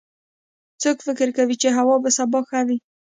[0.81, 2.77] څوک فکر کوي چې هوا به سبا ښه وي